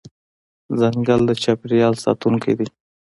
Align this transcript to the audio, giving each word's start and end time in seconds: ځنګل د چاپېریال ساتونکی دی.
ځنګل 0.79 1.21
د 1.27 1.31
چاپېریال 1.43 1.93
ساتونکی 2.05 2.53
دی. 2.59 2.67